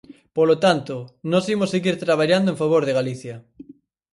[0.37, 0.95] Polo tanto,
[1.31, 3.35] nós imos seguir traballando en favor de Galicia.